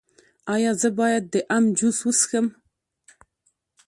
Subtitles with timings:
[0.53, 2.45] ایا زه باید د ام جوس وڅښم؟